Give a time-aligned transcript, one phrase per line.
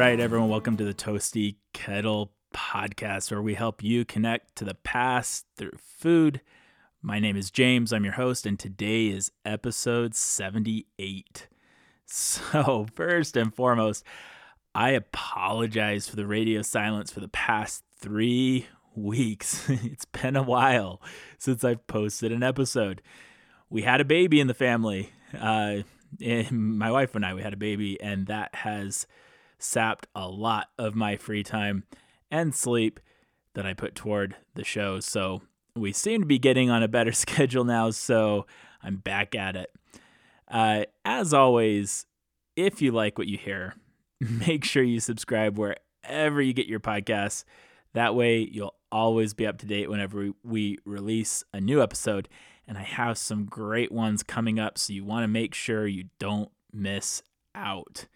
[0.00, 4.72] Right, everyone, welcome to the Toasty Kettle podcast, where we help you connect to the
[4.72, 6.40] past through food.
[7.02, 11.48] My name is James, I'm your host, and today is episode 78.
[12.06, 14.02] So, first and foremost,
[14.74, 19.68] I apologize for the radio silence for the past three weeks.
[19.68, 21.02] it's been a while
[21.36, 23.02] since I've posted an episode.
[23.68, 25.12] We had a baby in the family.
[25.38, 25.82] Uh,
[26.50, 29.06] my wife and I, we had a baby, and that has
[29.62, 31.84] sapped a lot of my free time
[32.30, 33.00] and sleep
[33.54, 35.00] that I put toward the show.
[35.00, 35.42] So
[35.76, 37.90] we seem to be getting on a better schedule now.
[37.90, 38.46] So
[38.82, 39.70] I'm back at it.
[40.48, 42.06] Uh, as always,
[42.56, 43.74] if you like what you hear,
[44.20, 47.44] make sure you subscribe wherever you get your podcasts.
[47.92, 52.28] That way, you'll always be up to date whenever we release a new episode.
[52.66, 56.04] And I have some great ones coming up, so you want to make sure you
[56.20, 57.22] don't miss
[57.54, 58.06] out.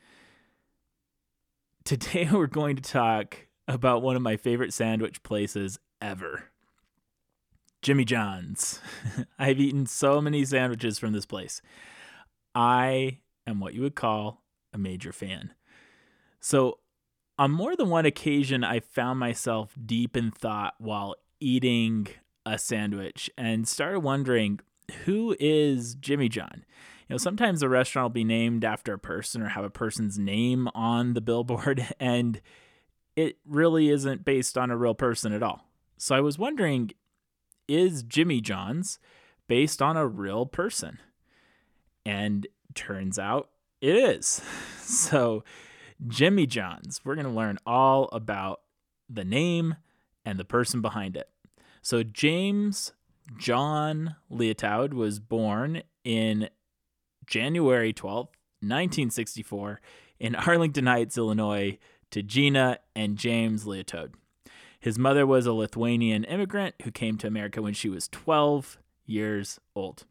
[1.85, 6.45] Today, we're going to talk about one of my favorite sandwich places ever
[7.83, 8.81] Jimmy John's.
[9.39, 11.61] I've eaten so many sandwiches from this place.
[12.55, 15.53] I am what you would call a major fan.
[16.41, 16.79] So,
[17.39, 22.07] on more than one occasion, I found myself deep in thought while eating
[22.47, 24.61] a sandwich and started wondering
[25.05, 26.65] who is Jimmy John?
[27.15, 30.69] Know, sometimes a restaurant will be named after a person or have a person's name
[30.75, 32.41] on the billboard, and
[33.15, 35.65] it really isn't based on a real person at all.
[35.97, 36.91] So I was wondering
[37.69, 38.99] is Jimmy John's
[39.47, 40.99] based on a real person?
[42.05, 44.43] And turns out it is.
[44.85, 45.45] So,
[46.07, 48.61] Jimmy John's, we're going to learn all about
[49.09, 49.77] the name
[50.27, 51.31] and the person behind it.
[51.81, 52.93] So, James
[53.39, 56.51] John Liautaud was born in
[57.27, 59.81] January 12th, 1964,
[60.19, 61.79] in Arlington Heights, Illinois,
[62.11, 64.15] to Gina and James Liautaud.
[64.79, 69.59] His mother was a Lithuanian immigrant who came to America when she was 12 years
[69.75, 70.05] old.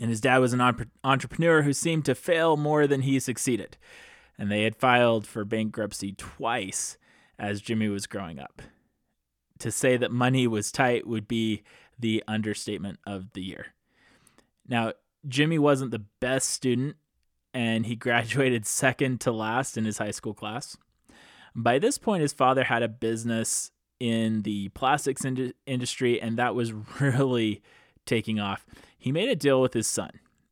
[0.00, 3.76] And his dad was an entrepreneur who seemed to fail more than he succeeded.
[4.36, 6.98] And they had filed for bankruptcy twice
[7.38, 8.62] as Jimmy was growing up.
[9.60, 11.62] To say that money was tight would be
[11.98, 13.66] the understatement of the year.
[14.66, 14.92] Now,
[15.26, 16.96] Jimmy wasn't the best student,
[17.52, 20.76] and he graduated second to last in his high school class.
[21.54, 23.70] By this point, his father had a business
[24.00, 27.62] in the plastics ind- industry, and that was really
[28.06, 28.66] taking off.
[28.98, 30.10] He made a deal with his son.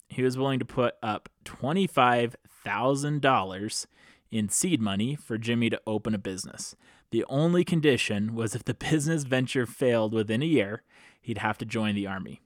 [0.08, 3.86] He was willing to put up $25,000
[4.30, 6.76] in seed money for Jimmy to open a business.
[7.10, 10.82] The only condition was if the business venture failed within a year,
[11.20, 12.42] he'd have to join the army.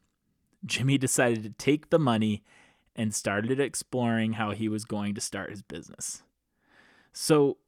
[0.66, 2.42] Jimmy decided to take the money
[2.94, 6.22] and started exploring how he was going to start his business.
[7.12, 7.58] So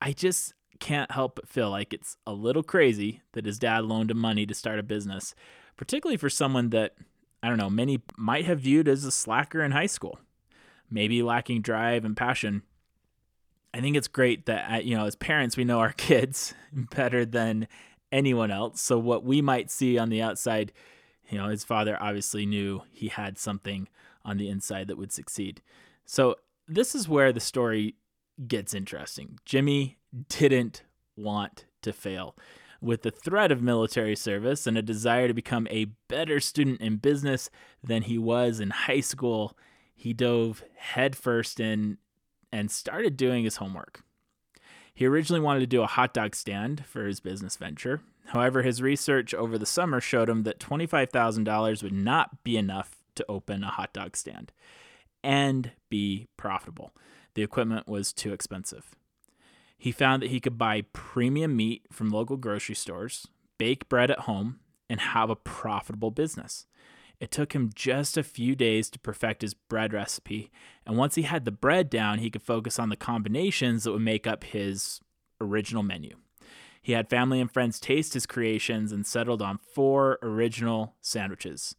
[0.00, 4.10] I just can't help but feel like it's a little crazy that his dad loaned
[4.10, 5.34] him money to start a business,
[5.76, 6.94] particularly for someone that,
[7.42, 10.18] I don't know, many might have viewed as a slacker in high school,
[10.90, 12.62] maybe lacking drive and passion.
[13.72, 17.24] I think it's great that, uh, you know, as parents, we know our kids better
[17.24, 17.68] than
[18.10, 18.80] anyone else.
[18.80, 20.72] So what we might see on the outside,
[21.30, 23.88] you know, his father obviously knew he had something
[24.24, 25.62] on the inside that would succeed.
[26.04, 26.36] So
[26.66, 27.94] this is where the story
[28.46, 29.38] gets interesting.
[29.44, 29.98] Jimmy
[30.28, 30.82] didn't
[31.16, 32.36] want to fail.
[32.80, 36.96] With the threat of military service and a desire to become a better student in
[36.96, 37.50] business
[37.84, 39.56] than he was in high school,
[39.94, 41.98] he dove headfirst in
[42.50, 44.02] and started doing his homework.
[44.94, 48.02] He originally wanted to do a hot dog stand for his business venture.
[48.26, 53.24] However, his research over the summer showed him that $25,000 would not be enough to
[53.28, 54.52] open a hot dog stand
[55.22, 56.92] and be profitable
[57.34, 58.94] the equipment was too expensive.
[59.78, 63.28] He found that he could buy premium meat from local grocery stores,
[63.58, 66.66] bake bread at home, and have a profitable business.
[67.20, 70.50] It took him just a few days to perfect his bread recipe,
[70.86, 74.00] and once he had the bread down, he could focus on the combinations that would
[74.00, 75.00] make up his
[75.38, 76.16] original menu.
[76.80, 81.76] He had family and friends taste his creations and settled on four original sandwiches.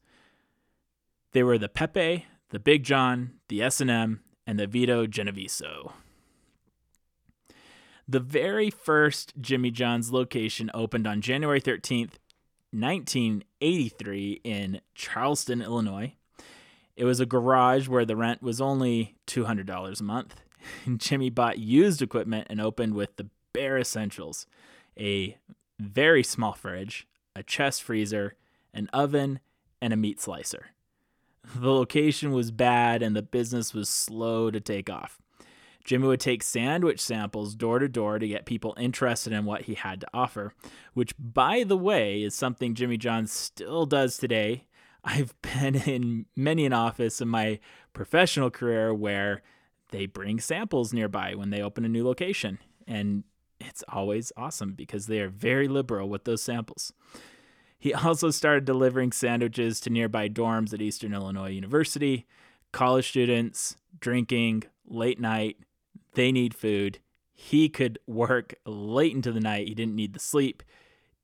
[1.31, 5.93] They were the Pepe, the Big John, the S&M, and the Vito Genoveso.
[8.07, 12.15] The very first Jimmy John's location opened on January 13th,
[12.71, 16.13] 1983, in Charleston, Illinois.
[16.95, 20.35] It was a garage where the rent was only $200 a month.
[20.97, 24.45] Jimmy bought used equipment and opened with the bare essentials
[24.99, 25.37] a
[25.79, 28.35] very small fridge, a chest freezer,
[28.73, 29.39] an oven,
[29.81, 30.67] and a meat slicer.
[31.55, 35.19] The location was bad and the business was slow to take off.
[35.83, 39.73] Jimmy would take sandwich samples door to door to get people interested in what he
[39.73, 40.53] had to offer,
[40.93, 44.67] which, by the way, is something Jimmy John still does today.
[45.03, 47.59] I've been in many an office in my
[47.93, 49.41] professional career where
[49.89, 52.59] they bring samples nearby when they open a new location.
[52.87, 53.23] And
[53.59, 56.93] it's always awesome because they are very liberal with those samples.
[57.79, 62.27] He also started delivering sandwiches to nearby dorms at Eastern Illinois University,
[62.71, 65.57] college students, drinking, late night,
[66.13, 66.99] they need food.
[67.33, 69.67] He could work late into the night.
[69.67, 70.63] He didn't need the sleep.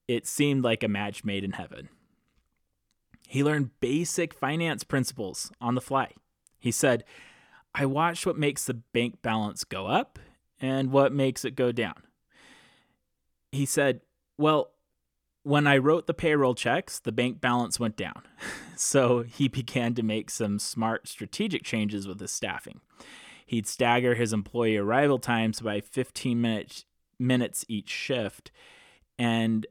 [0.07, 1.89] It seemed like a match made in heaven.
[3.28, 6.12] He learned basic finance principles on the fly.
[6.60, 7.04] He said,
[7.75, 10.18] I watched what makes the bank balance go up
[10.60, 12.01] and what makes it go down.
[13.51, 14.01] He said,
[14.38, 14.72] Well,
[15.44, 18.24] when I wrote the payroll checks, the bank balance went down.
[18.75, 22.80] so he began to make some smart strategic changes with his staffing.
[23.47, 26.85] He'd stagger his employee arrival times by 15 minutes
[27.19, 28.51] minutes each shift
[29.17, 29.65] and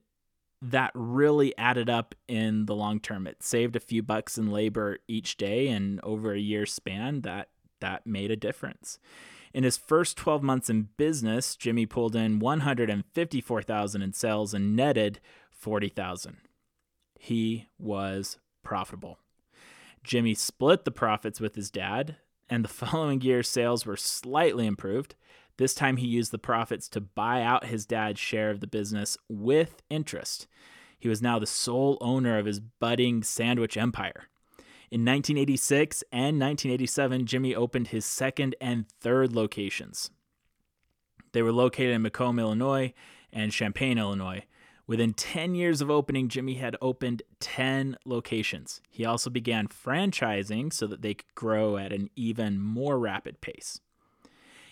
[0.60, 3.26] that really added up in the long term.
[3.28, 7.50] It saved a few bucks in labor each day and over a year span that
[7.80, 8.98] that made a difference.
[9.52, 15.20] In his first 12 months in business, Jimmy pulled in 154,000 in sales and netted
[15.50, 16.38] 40,000.
[17.18, 19.18] He was profitable.
[20.02, 22.16] Jimmy split the profits with his dad,
[22.48, 25.14] and the following year sales were slightly improved.
[25.58, 29.16] This time he used the profits to buy out his dad's share of the business
[29.28, 30.46] with interest.
[30.98, 34.28] He was now the sole owner of his budding sandwich empire.
[34.90, 40.10] In 1986 and 1987, Jimmy opened his second and third locations.
[41.32, 42.94] They were located in Macomb, Illinois
[43.32, 44.44] and Champaign, Illinois,
[44.86, 48.80] Within 10 years of opening, Jimmy had opened 10 locations.
[48.88, 53.80] He also began franchising so that they could grow at an even more rapid pace.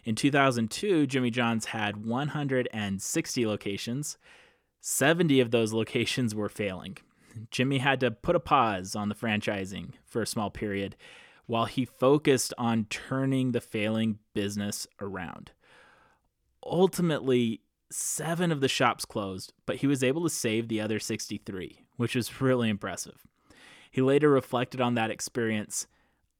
[0.04, 4.18] In 2002, Jimmy John's had 160 locations.
[4.80, 6.98] 70 of those locations were failing.
[7.50, 10.94] Jimmy had to put a pause on the franchising for a small period
[11.46, 15.50] while he focused on turning the failing business around.
[16.64, 17.60] Ultimately,
[17.94, 22.14] seven of the shops closed, but he was able to save the other 63, which
[22.14, 23.26] was really impressive.
[23.90, 25.86] He later reflected on that experience.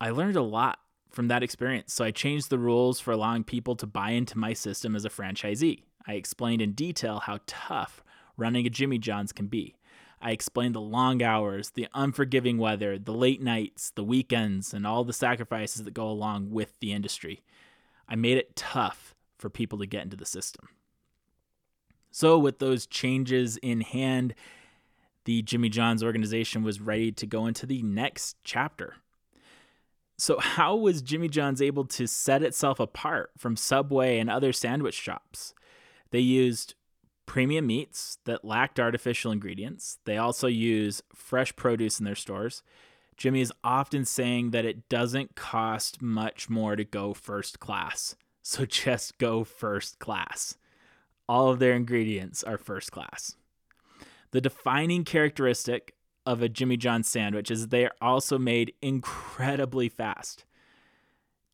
[0.00, 0.80] I learned a lot
[1.10, 4.52] from that experience, so I changed the rules for allowing people to buy into my
[4.52, 5.84] system as a franchisee.
[6.06, 8.02] I explained in detail how tough
[8.36, 9.76] running a Jimmy John's can be.
[10.20, 15.04] I explained the long hours, the unforgiving weather, the late nights, the weekends, and all
[15.04, 17.42] the sacrifices that go along with the industry.
[18.08, 20.68] I made it tough for people to get into the system.
[22.16, 24.36] So, with those changes in hand,
[25.24, 28.94] the Jimmy John's organization was ready to go into the next chapter.
[30.16, 34.94] So, how was Jimmy John's able to set itself apart from Subway and other sandwich
[34.94, 35.54] shops?
[36.12, 36.76] They used
[37.26, 39.98] premium meats that lacked artificial ingredients.
[40.04, 42.62] They also use fresh produce in their stores.
[43.16, 48.14] Jimmy is often saying that it doesn't cost much more to go first class.
[48.40, 50.58] So just go first class
[51.28, 53.36] all of their ingredients are first class.
[54.30, 55.94] The defining characteristic
[56.26, 60.44] of a Jimmy John sandwich is they are also made incredibly fast.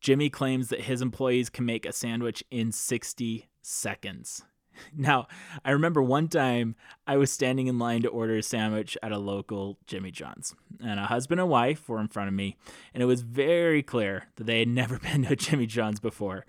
[0.00, 4.42] Jimmy claims that his employees can make a sandwich in 60 seconds.
[4.96, 5.26] Now,
[5.64, 6.74] I remember one time
[7.06, 10.98] I was standing in line to order a sandwich at a local Jimmy John's, and
[10.98, 12.56] a husband and wife were in front of me,
[12.94, 16.46] and it was very clear that they had never been to a Jimmy John's before.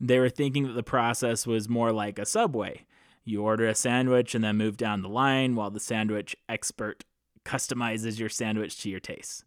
[0.00, 2.84] They were thinking that the process was more like a subway.
[3.24, 7.04] You order a sandwich and then move down the line while the sandwich expert
[7.44, 9.44] customizes your sandwich to your taste.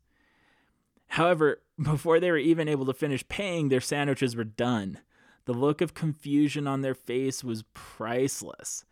[1.08, 5.00] However, before they were even able to finish paying, their sandwiches were done.
[5.46, 8.84] The look of confusion on their face was priceless.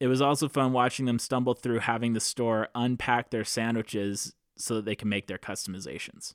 [0.00, 4.74] It was also fun watching them stumble through having the store unpack their sandwiches so
[4.74, 6.34] that they can make their customizations.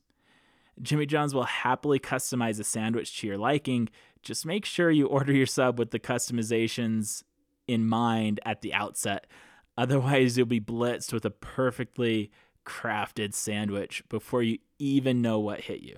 [0.81, 3.89] Jimmy John's will happily customize a sandwich to your liking.
[4.21, 7.23] Just make sure you order your sub with the customizations
[7.67, 9.27] in mind at the outset.
[9.77, 12.31] Otherwise, you'll be blitzed with a perfectly
[12.65, 15.97] crafted sandwich before you even know what hit you.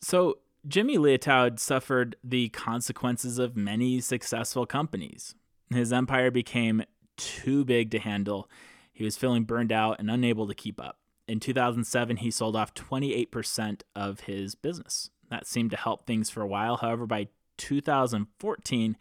[0.00, 5.34] So, Jimmy Liautaud suffered the consequences of many successful companies.
[5.70, 6.82] His empire became
[7.16, 8.48] too big to handle.
[8.92, 10.98] He was feeling burned out and unable to keep up.
[11.28, 15.10] In 2007, he sold off 28% of his business.
[15.30, 16.76] That seemed to help things for a while.
[16.76, 18.96] However, by 2014,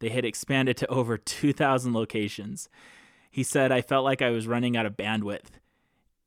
[0.00, 2.68] they had expanded to over 2,000 locations.
[3.30, 5.58] He said, I felt like I was running out of bandwidth.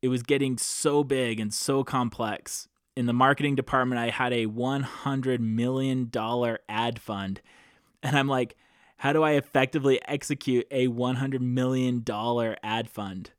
[0.02, 2.68] It was getting so big and so complex.
[2.96, 6.12] in the marketing department, I had a $100 million
[6.68, 7.42] ad fund.
[8.04, 8.56] And I'm like,
[8.98, 12.04] how do I effectively execute a $100 million
[12.64, 13.32] ad fund?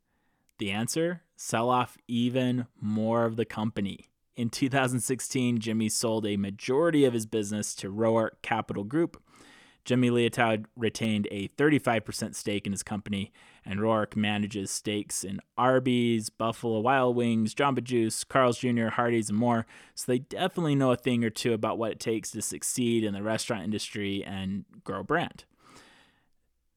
[0.58, 4.08] The answer sell off even more of the company.
[4.34, 9.22] In 2016, Jimmy sold a majority of his business to Roark Capital Group.
[9.84, 13.32] Jimmy Liautaud retained a 35% stake in his company,
[13.64, 19.38] and Roark manages stakes in Arby's, Buffalo Wild Wings, Jamba Juice, Carl's Jr., Hardee's, and
[19.38, 19.66] more.
[19.94, 23.12] So they definitely know a thing or two about what it takes to succeed in
[23.12, 25.44] the restaurant industry and grow a brand.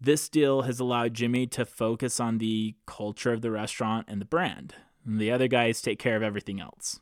[0.02, 4.26] This deal has allowed Jimmy to focus on the culture of the restaurant and the
[4.26, 4.76] brand.
[5.06, 7.00] And the other guys take care of everything else.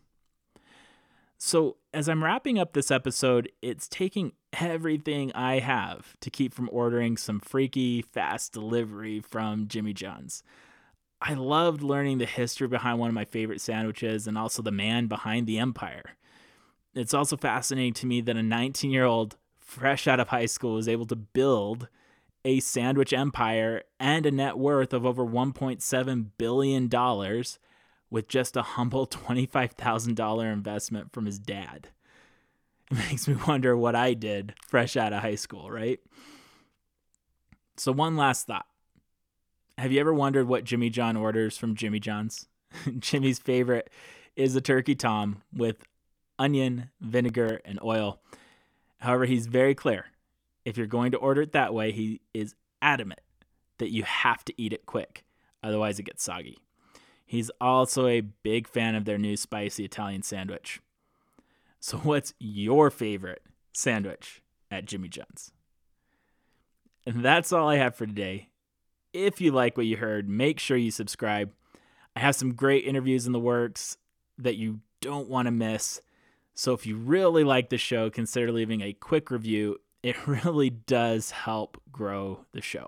[1.45, 6.69] So, as I'm wrapping up this episode, it's taking everything I have to keep from
[6.71, 10.41] ordering some freaky fast delivery from Jimmy John's.
[11.21, 15.07] I loved learning the history behind one of my favorite sandwiches and also the man
[15.07, 16.15] behind the empire.
[16.95, 20.75] It's also fascinating to me that a 19 year old fresh out of high school
[20.75, 21.89] was able to build
[22.45, 26.89] a sandwich empire and a net worth of over $1.7 billion
[28.13, 31.89] with just a humble $25,000 investment from his dad.
[32.91, 35.99] It makes me wonder what I did fresh out of high school, right?
[37.75, 38.67] So, one last thought.
[39.79, 42.47] Have you ever wondered what Jimmy John orders from Jimmy John's?
[42.99, 43.89] Jimmy's favorite
[44.35, 45.83] is a turkey tom with
[46.37, 48.21] onion, vinegar, and oil.
[48.99, 50.05] However, he's very clear.
[50.65, 53.21] If you're going to order it that way, he is adamant
[53.79, 55.23] that you have to eat it quick,
[55.63, 56.59] otherwise, it gets soggy.
[57.25, 60.81] He's also a big fan of their new spicy Italian sandwich.
[61.79, 63.41] So, what's your favorite
[63.73, 65.51] sandwich at Jimmy John's?
[67.05, 68.49] And that's all I have for today.
[69.11, 71.51] If you like what you heard, make sure you subscribe.
[72.15, 73.97] I have some great interviews in the works
[74.37, 76.01] that you don't want to miss.
[76.55, 79.77] So, if you really like the show, consider leaving a quick review.
[80.01, 82.87] It really does help grow the show.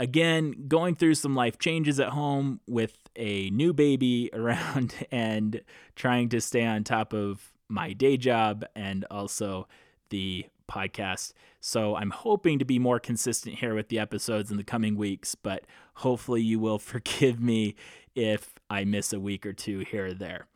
[0.00, 5.60] Again, going through some life changes at home with a new baby around and
[5.94, 9.68] trying to stay on top of my day job and also
[10.08, 11.34] the podcast.
[11.60, 15.34] So I'm hoping to be more consistent here with the episodes in the coming weeks,
[15.34, 15.66] but
[15.96, 17.74] hopefully you will forgive me
[18.14, 20.46] if I miss a week or two here or there.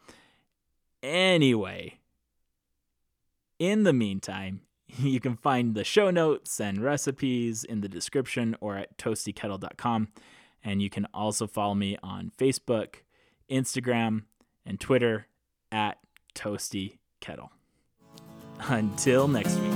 [1.02, 1.98] Anyway,
[3.58, 8.76] in the meantime, You can find the show notes and recipes in the description or
[8.76, 10.08] at toastykettle.com.
[10.62, 12.96] And you can also follow me on Facebook,
[13.50, 14.24] Instagram,
[14.64, 15.26] and Twitter
[15.70, 15.98] at
[16.34, 17.50] Toasty Kettle.
[18.60, 19.73] Until next week.